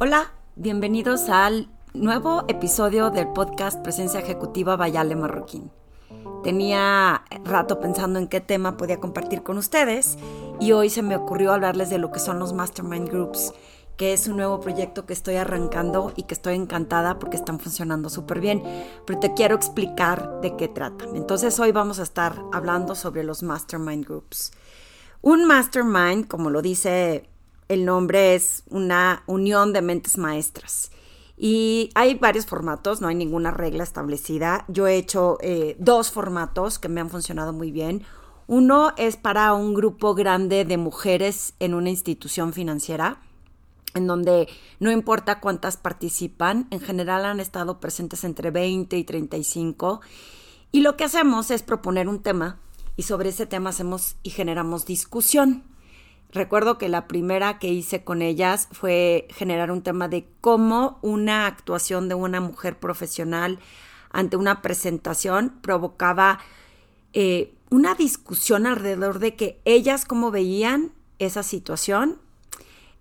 [0.00, 5.70] Hola, bienvenidos al nuevo episodio del podcast Presencia Ejecutiva Bayale Marroquín.
[6.42, 10.16] Tenía rato pensando en qué tema podía compartir con ustedes
[10.60, 13.52] y hoy se me ocurrió hablarles de lo que son los Mastermind Groups,
[13.98, 18.08] que es un nuevo proyecto que estoy arrancando y que estoy encantada porque están funcionando
[18.08, 18.62] súper bien.
[19.04, 21.16] Pero te quiero explicar de qué tratan.
[21.16, 24.52] Entonces hoy vamos a estar hablando sobre los Mastermind Groups.
[25.20, 27.28] Un Mastermind, como lo dice
[27.68, 30.90] el nombre, es una unión de mentes maestras.
[31.36, 34.64] Y hay varios formatos, no hay ninguna regla establecida.
[34.68, 38.02] Yo he hecho eh, dos formatos que me han funcionado muy bien.
[38.46, 43.20] Uno es para un grupo grande de mujeres en una institución financiera
[43.94, 44.48] en donde
[44.80, 50.00] no importa cuántas participan, en general han estado presentes entre 20 y 35,
[50.72, 52.60] y lo que hacemos es proponer un tema
[52.96, 55.64] y sobre ese tema hacemos y generamos discusión.
[56.30, 61.46] Recuerdo que la primera que hice con ellas fue generar un tema de cómo una
[61.46, 63.58] actuación de una mujer profesional
[64.10, 66.38] ante una presentación provocaba
[67.12, 72.18] eh, una discusión alrededor de que ellas cómo veían esa situación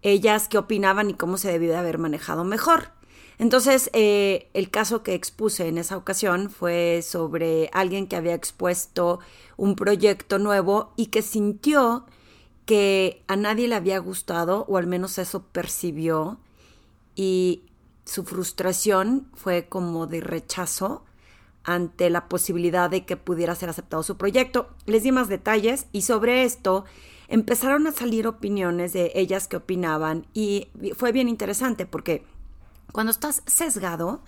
[0.02, 2.90] ellas qué opinaban y cómo se debía de haber manejado mejor.
[3.40, 9.20] Entonces, eh, el caso que expuse en esa ocasión fue sobre alguien que había expuesto
[9.58, 12.06] un proyecto nuevo y que sintió
[12.68, 16.38] que a nadie le había gustado, o al menos eso percibió,
[17.16, 17.64] y
[18.06, 21.04] su frustración fue como de rechazo
[21.64, 24.70] ante la posibilidad de que pudiera ser aceptado su proyecto.
[24.86, 26.86] Les di más detalles y sobre esto
[27.30, 32.24] empezaron a salir opiniones de ellas que opinaban y fue bien interesante porque
[32.92, 34.22] cuando estás sesgado,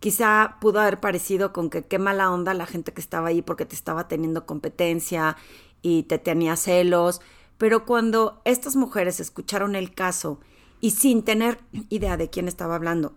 [0.00, 3.66] quizá pudo haber parecido con que qué mala onda la gente que estaba ahí porque
[3.66, 5.36] te estaba teniendo competencia
[5.82, 7.20] y te tenía celos,
[7.62, 10.40] pero cuando estas mujeres escucharon el caso
[10.80, 11.60] y sin tener
[11.90, 13.14] idea de quién estaba hablando,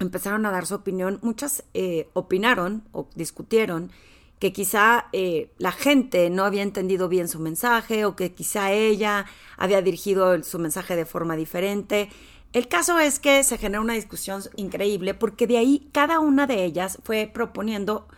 [0.00, 3.92] empezaron a dar su opinión, muchas eh, opinaron o discutieron
[4.40, 9.26] que quizá eh, la gente no había entendido bien su mensaje o que quizá ella
[9.56, 12.08] había dirigido su mensaje de forma diferente.
[12.52, 16.64] El caso es que se generó una discusión increíble porque de ahí cada una de
[16.64, 18.08] ellas fue proponiendo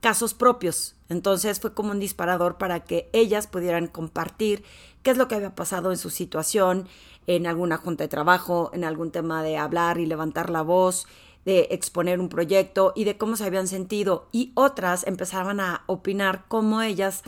[0.00, 0.94] casos propios.
[1.08, 4.62] Entonces fue como un disparador para que ellas pudieran compartir
[5.02, 6.86] qué es lo que había pasado en su situación,
[7.26, 11.06] en alguna junta de trabajo, en algún tema de hablar y levantar la voz,
[11.44, 16.44] de exponer un proyecto y de cómo se habían sentido y otras empezaban a opinar
[16.48, 17.22] cómo ellas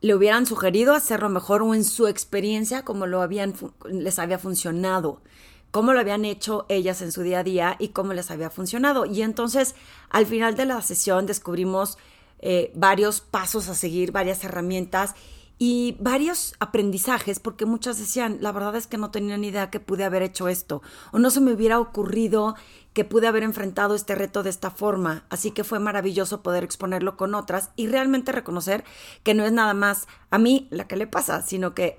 [0.00, 3.54] le hubieran sugerido hacerlo mejor o en su experiencia cómo lo habían
[3.90, 5.22] les había funcionado,
[5.70, 9.06] cómo lo habían hecho ellas en su día a día y cómo les había funcionado.
[9.06, 9.74] Y entonces
[10.10, 11.96] al final de la sesión descubrimos
[12.40, 15.14] eh, varios pasos a seguir, varias herramientas
[15.58, 20.04] y varios aprendizajes, porque muchas decían, la verdad es que no tenían idea que pude
[20.04, 20.82] haber hecho esto,
[21.12, 22.54] o no se me hubiera ocurrido
[22.92, 27.16] que pude haber enfrentado este reto de esta forma, así que fue maravilloso poder exponerlo
[27.16, 28.84] con otras y realmente reconocer
[29.24, 31.98] que no es nada más a mí la que le pasa, sino que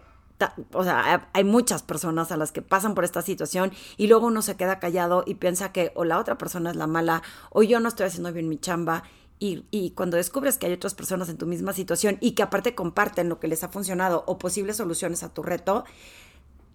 [1.33, 4.79] hay muchas personas a las que pasan por esta situación y luego uno se queda
[4.79, 8.05] callado y piensa que o la otra persona es la mala o yo no estoy
[8.05, 9.03] haciendo bien mi chamba
[9.39, 13.29] y, cuando descubres que hay otras personas en tu misma situación y que aparte comparten
[13.29, 15.85] lo que les ha funcionado o posibles soluciones a tu reto,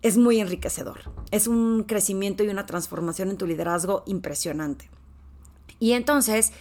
[0.01, 1.11] es muy enriquecedor.
[1.31, 4.89] Es un crecimiento y una transformación en tu liderazgo impresionante.
[5.79, 6.53] Y entonces,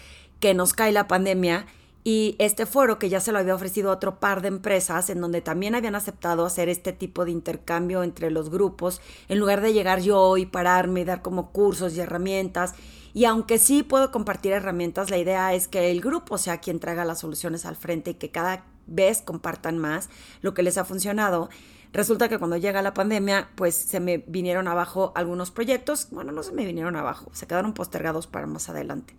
[0.42, 1.68] que nos cae la pandemia
[2.04, 5.22] y este foro que ya se lo había ofrecido a otro par de empresas en
[5.22, 9.74] donde también habían aceptado hacer este tipo de intercambio entre los grupos, en lugar de
[9.74, 12.76] llegar yo y pararme y dar como cursos y herramientas
[13.14, 17.06] y aunque sí puedo compartir herramientas, la idea es que el grupo sea quien traiga
[17.06, 20.10] las soluciones al frente y que cada vez compartan más
[20.42, 21.50] lo que les ha funcionado.
[21.94, 26.08] Resulta que cuando llega la pandemia, pues se me vinieron abajo algunos proyectos.
[26.10, 29.16] Bueno, no se me vinieron abajo, se quedaron postergados para más adelante.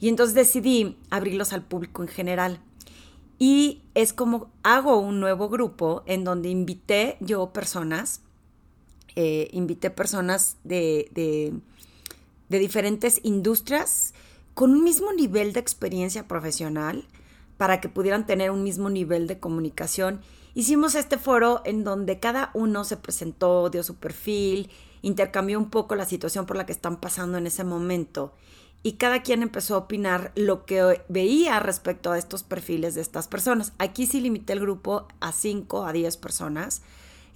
[0.00, 2.60] Y entonces decidí abrirlos al público en general.
[3.38, 8.22] Y es como hago un nuevo grupo en donde invité yo personas,
[9.14, 11.10] eh, invité personas de
[12.48, 14.14] de diferentes industrias
[14.54, 17.04] con un mismo nivel de experiencia profesional
[17.56, 20.20] para que pudieran tener un mismo nivel de comunicación.
[20.54, 24.70] Hicimos este foro en donde cada uno se presentó, dio su perfil,
[25.02, 28.32] intercambió un poco la situación por la que están pasando en ese momento
[28.86, 33.26] y cada quien empezó a opinar lo que veía respecto a estos perfiles de estas
[33.26, 33.72] personas.
[33.78, 36.82] Aquí sí limité el grupo a 5 a 10 personas,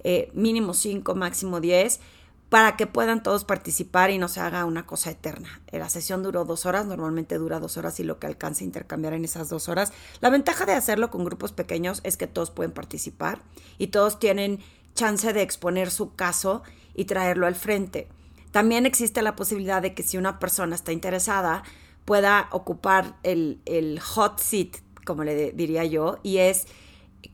[0.05, 1.99] eh, mínimo 5, máximo 10
[2.47, 5.61] para que puedan todos participar y no se haga una cosa eterna.
[5.73, 9.11] La sesión duró dos horas, normalmente dura dos horas y lo que alcance a intercambiar
[9.11, 9.91] en esas dos horas.
[10.21, 13.41] La ventaja de hacerlo con grupos pequeños es que todos pueden participar
[13.77, 14.59] y todos tienen
[14.95, 16.63] chance de exponer su caso
[16.95, 18.07] y traerlo al frente.
[18.51, 21.63] También existe la posibilidad de que si una persona está interesada,
[22.05, 26.67] pueda ocupar el, el hot seat, como le diría yo, y es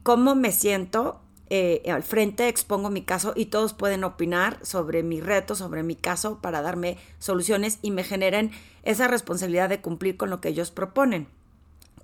[0.04, 5.22] cómo me siento eh, al frente, expongo mi caso y todos pueden opinar sobre mi
[5.22, 8.52] reto, sobre mi caso, para darme soluciones y me generen
[8.84, 11.28] esa responsabilidad de cumplir con lo que ellos proponen.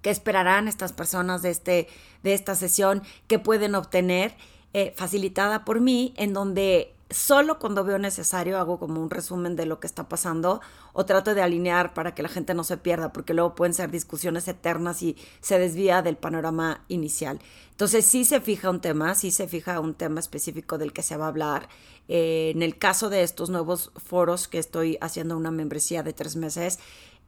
[0.01, 1.87] ¿Qué esperarán estas personas de, este,
[2.23, 3.03] de esta sesión?
[3.27, 4.35] ¿Qué pueden obtener?
[4.73, 9.65] Eh, facilitada por mí, en donde solo cuando veo necesario hago como un resumen de
[9.65, 10.61] lo que está pasando
[10.91, 13.91] o trato de alinear para que la gente no se pierda, porque luego pueden ser
[13.91, 17.39] discusiones eternas y se desvía del panorama inicial.
[17.71, 21.15] Entonces sí se fija un tema, sí se fija un tema específico del que se
[21.15, 21.69] va a hablar.
[22.07, 26.35] Eh, en el caso de estos nuevos foros que estoy haciendo una membresía de tres
[26.35, 26.79] meses,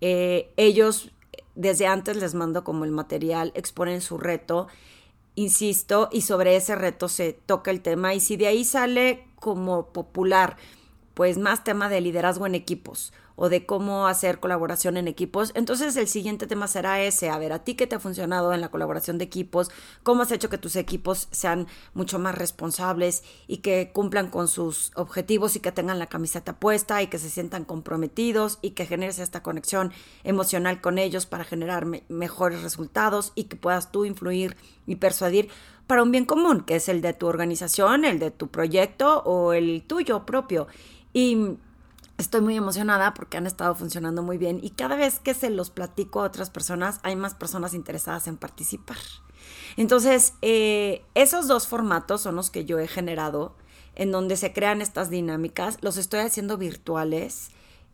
[0.02, 1.12] eh, ellos
[1.56, 4.68] desde antes les mando como el material, exponen su reto
[5.36, 8.14] insisto, y sobre ese reto se toca el tema.
[8.14, 10.58] Y si de ahí sale como popular,
[11.14, 15.52] pues más tema de liderazgo en equipos o de cómo hacer colaboración en equipos.
[15.54, 18.62] Entonces el siguiente tema será ese, a ver, a ti qué te ha funcionado en
[18.62, 19.70] la colaboración de equipos,
[20.02, 24.92] cómo has hecho que tus equipos sean mucho más responsables y que cumplan con sus
[24.96, 29.20] objetivos y que tengan la camiseta puesta y que se sientan comprometidos y que generes
[29.20, 29.94] esta conexión
[30.24, 34.58] emocional con ellos para generar mejores resultados y que puedas tú influir
[34.88, 35.50] y persuadir
[35.88, 39.54] para un bien común, que es el de tu organización, el de tu proyecto o
[39.54, 40.68] el tuyo propio.
[41.14, 41.58] Y
[42.18, 45.70] estoy muy emocionada porque han estado funcionando muy bien y cada vez que se los
[45.70, 48.98] platico a otras personas, hay más personas interesadas en participar.
[49.78, 53.56] Entonces, eh, esos dos formatos son los que yo he generado
[53.96, 55.78] en donde se crean estas dinámicas.
[55.82, 57.50] Los estoy haciendo virtuales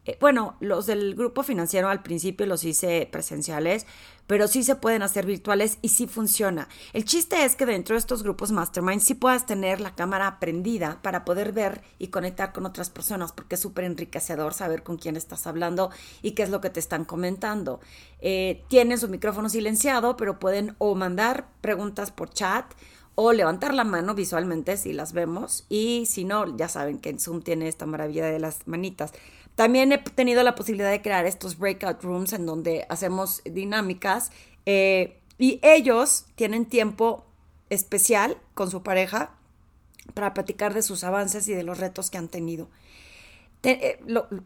[0.05, 3.85] eh, bueno, los del grupo financiero al principio los hice presenciales,
[4.25, 6.69] pero sí se pueden hacer virtuales y sí funciona.
[6.93, 10.99] El chiste es que dentro de estos grupos mastermind sí puedas tener la cámara prendida
[11.03, 15.17] para poder ver y conectar con otras personas, porque es súper enriquecedor saber con quién
[15.17, 17.79] estás hablando y qué es lo que te están comentando.
[18.21, 22.65] Eh, tienen su micrófono silenciado, pero pueden o mandar preguntas por chat
[23.15, 27.19] o levantar la mano visualmente si las vemos y si no, ya saben que en
[27.19, 29.11] Zoom tiene esta maravilla de las manitas.
[29.55, 34.31] También he tenido la posibilidad de crear estos breakout rooms en donde hacemos dinámicas
[34.65, 37.25] eh, y ellos tienen tiempo
[37.69, 39.31] especial con su pareja
[40.13, 42.69] para platicar de sus avances y de los retos que han tenido.
[43.63, 43.99] Eh,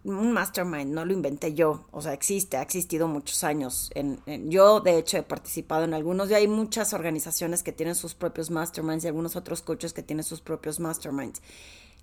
[0.04, 3.90] un mastermind no lo inventé yo, o sea, existe, ha existido muchos años.
[4.26, 8.52] yo, de hecho, he participado en algunos y hay muchas organizaciones que tienen sus propios
[8.52, 11.42] masterminds y algunos otros coaches que tienen sus propios masterminds.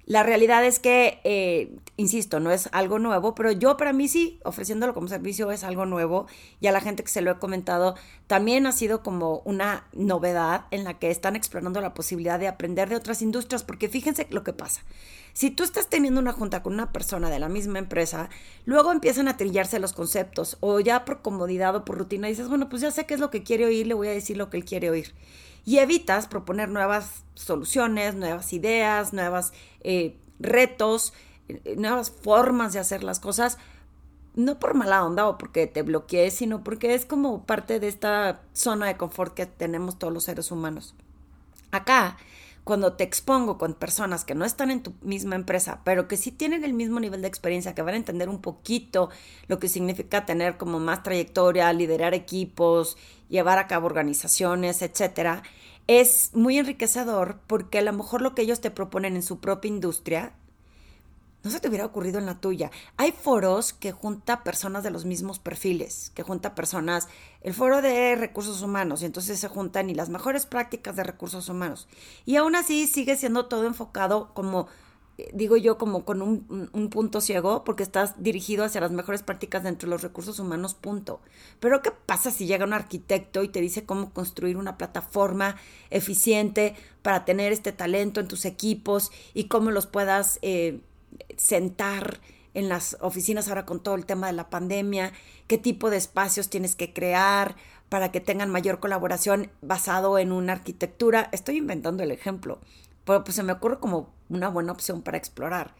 [0.05, 4.41] La realidad es que, eh, insisto, no es algo nuevo, pero yo para mí sí,
[4.45, 6.27] ofreciéndolo como servicio es algo nuevo
[6.61, 7.95] y a la gente que se lo he comentado
[8.27, 12.89] también ha sido como una novedad en la que están explorando la posibilidad de aprender
[12.89, 14.83] de otras industrias, porque fíjense lo que pasa.
[15.33, 18.29] Si tú estás teniendo una junta con una persona de la misma empresa,
[18.65, 22.69] luego empiezan a trillarse los conceptos o ya por comodidad o por rutina dices, bueno,
[22.69, 24.59] pues ya sé qué es lo que quiere oír, le voy a decir lo que
[24.59, 25.15] él quiere oír
[25.65, 29.53] y evitas proponer nuevas soluciones, nuevas ideas, nuevos
[29.83, 31.13] eh, retos,
[31.49, 33.59] eh, nuevas formas de hacer las cosas,
[34.35, 38.41] no por mala onda o porque te bloquees, sino porque es como parte de esta
[38.53, 40.95] zona de confort que tenemos todos los seres humanos.
[41.71, 42.17] Acá,
[42.65, 46.31] cuando te expongo con personas que no están en tu misma empresa, pero que sí
[46.31, 49.11] tienen el mismo nivel de experiencia, que van a entender un poquito
[49.49, 52.97] lo que significa tener como más trayectoria, liderar equipos,
[53.29, 55.43] llevar a cabo organizaciones, etcétera,
[55.89, 59.69] es muy enriquecedor porque a lo mejor lo que ellos te proponen en su propia
[59.69, 60.33] industria
[61.43, 62.71] no se te hubiera ocurrido en la tuya.
[62.97, 67.09] Hay foros que junta personas de los mismos perfiles, que junta personas,
[67.41, 71.49] el foro de recursos humanos, y entonces se juntan y las mejores prácticas de recursos
[71.49, 71.89] humanos.
[72.27, 74.69] Y aún así sigue siendo todo enfocado como,
[75.19, 79.25] eh, digo yo, como con un, un punto ciego, porque estás dirigido hacia las mejores
[79.25, 81.21] prácticas dentro de los recursos humanos, punto.
[81.59, 85.57] Pero ¿qué pasa si llega un arquitecto y te dice cómo construir una plataforma
[85.91, 90.39] eficiente para tener este talento en tus equipos y cómo los puedas...
[90.43, 90.83] Eh,
[91.37, 92.21] sentar
[92.55, 95.13] en las oficinas ahora con todo el tema de la pandemia,
[95.47, 97.57] qué tipo de espacios tienes que crear
[97.89, 101.29] para que tengan mayor colaboración basado en una arquitectura.
[101.33, 102.61] Estoy inventando el ejemplo,
[103.05, 105.75] pero pues se me ocurre como una buena opción para explorar.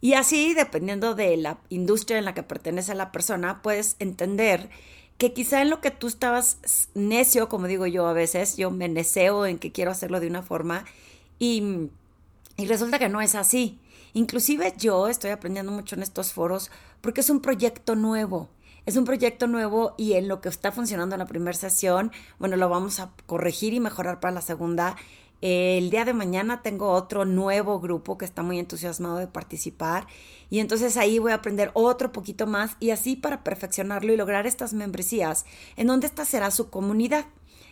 [0.00, 4.68] Y así, dependiendo de la industria en la que pertenece la persona, puedes entender
[5.16, 6.58] que quizá en lo que tú estabas
[6.94, 10.42] necio, como digo yo a veces, yo me neseo en que quiero hacerlo de una
[10.42, 10.84] forma
[11.38, 11.88] y,
[12.56, 13.78] y resulta que no es así.
[14.14, 18.48] Inclusive yo estoy aprendiendo mucho en estos foros porque es un proyecto nuevo.
[18.86, 22.56] Es un proyecto nuevo y en lo que está funcionando en la primera sesión, bueno,
[22.56, 24.96] lo vamos a corregir y mejorar para la segunda.
[25.40, 30.06] El día de mañana tengo otro nuevo grupo que está muy entusiasmado de participar
[30.48, 34.46] y entonces ahí voy a aprender otro poquito más y así para perfeccionarlo y lograr
[34.46, 35.44] estas membresías
[35.76, 37.26] en donde esta será su comunidad.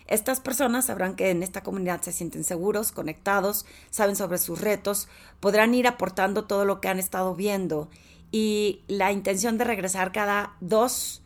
[0.06, 5.09] Estas personas sabrán que en esta comunidad se sienten seguros, conectados, saben sobre sus retos,
[5.40, 7.88] podrán ir aportando todo lo que han estado viendo.
[8.30, 11.23] Y la intención de regresar cada dos,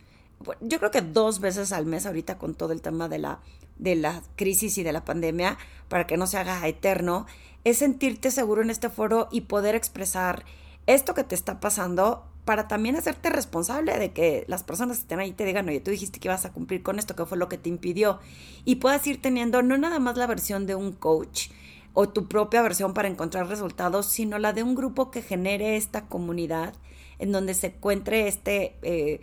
[0.60, 3.40] yo creo que dos veces al mes ahorita con todo el tema de la
[3.78, 7.26] de la crisis y de la pandemia, para que no se haga eterno,
[7.64, 10.44] es sentirte seguro en este foro y poder expresar
[10.86, 15.18] esto que te está pasando para también hacerte responsable de que las personas que estén
[15.18, 17.48] ahí te digan, oye, tú dijiste que ibas a cumplir con esto, que fue lo
[17.48, 18.20] que te impidió.
[18.64, 21.48] Y puedas ir teniendo no nada más la versión de un coach
[21.92, 26.06] o tu propia versión para encontrar resultados, sino la de un grupo que genere esta
[26.06, 26.72] comunidad
[27.18, 28.76] en donde se encuentre este...
[28.80, 29.20] Eh,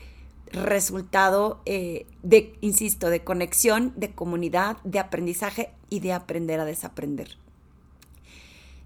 [0.53, 7.38] resultado eh, de, insisto, de conexión, de comunidad, de aprendizaje y de aprender a desaprender.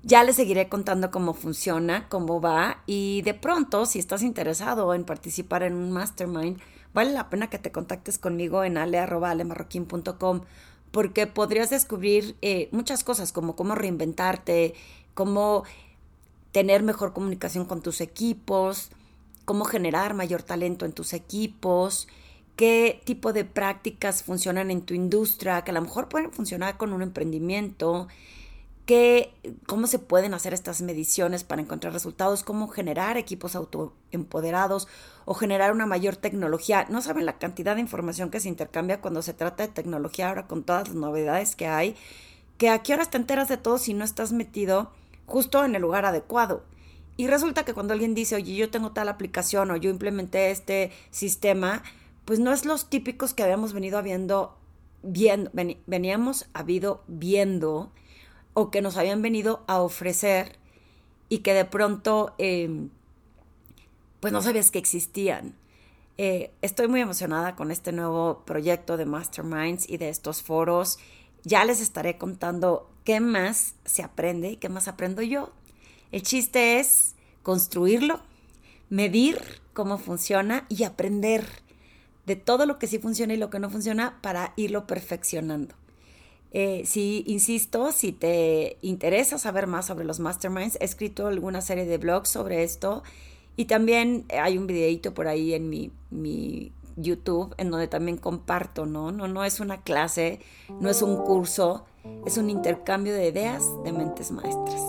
[0.07, 5.03] Ya les seguiré contando cómo funciona, cómo va y de pronto, si estás interesado en
[5.03, 6.61] participar en un mastermind,
[6.93, 10.43] vale la pena que te contactes conmigo en ale.alemarroquín.com
[10.91, 14.75] porque podrías descubrir eh, muchas cosas como cómo reinventarte,
[15.13, 15.65] cómo
[16.53, 18.91] tener mejor comunicación con tus equipos,
[19.43, 22.07] cómo generar mayor talento en tus equipos,
[22.55, 26.93] qué tipo de prácticas funcionan en tu industria, que a lo mejor pueden funcionar con
[26.93, 28.07] un emprendimiento,
[29.65, 34.87] cómo se pueden hacer estas mediciones para encontrar resultados, cómo generar equipos autoempoderados
[35.25, 36.85] o generar una mayor tecnología.
[36.89, 40.47] No saben la cantidad de información que se intercambia cuando se trata de tecnología ahora
[40.47, 41.97] con todas las novedades que hay,
[42.57, 44.91] que a qué horas te enteras de todo si no estás metido
[45.25, 46.63] justo en el lugar adecuado.
[47.17, 50.91] Y resulta que cuando alguien dice, oye, yo tengo tal aplicación o yo implementé este
[51.11, 51.83] sistema,
[52.23, 54.57] pues no es los típicos que habíamos venido habiendo,
[55.01, 55.51] viendo,
[55.87, 57.91] veníamos habido viendo
[58.59, 60.55] o que nos habían venido a ofrecer
[61.29, 62.89] y que de pronto, em,
[64.19, 65.53] pues no sabías que existían.
[66.17, 70.97] Eh, estoy muy emocionada con este nuevo proyecto de Masterminds y de estos foros.
[71.43, 75.51] Ya les estaré contando qué más se aprende y qué más aprendo yo.
[76.11, 78.21] El chiste es construirlo,
[78.89, 79.39] medir
[79.73, 81.45] cómo funciona y aprender
[82.25, 85.75] de todo lo que sí funciona y lo que no funciona para irlo perfeccionando.
[86.51, 91.85] Eh, si, insisto, si te interesa saber más sobre los masterminds, he escrito alguna serie
[91.85, 93.03] de blogs sobre esto
[93.55, 98.85] y también hay un videito por ahí en mi, mi YouTube en donde también comparto,
[98.85, 99.11] ¿no?
[99.11, 99.27] ¿no?
[99.27, 100.39] No es una clase,
[100.79, 101.85] no es un curso,
[102.25, 104.81] es un intercambio de ideas de mentes maestras.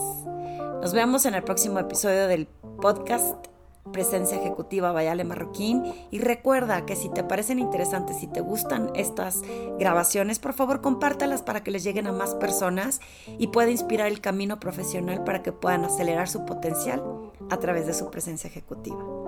[0.80, 2.46] Nos vemos en el próximo episodio del
[2.80, 3.46] podcast
[3.92, 5.92] Presencia Ejecutiva Bayale Marroquín.
[6.10, 9.42] Y recuerda que si te parecen interesantes, si te gustan estas
[9.78, 13.00] grabaciones, por favor compártalas para que les lleguen a más personas
[13.38, 17.02] y pueda inspirar el camino profesional para que puedan acelerar su potencial
[17.50, 19.27] a través de su presencia ejecutiva.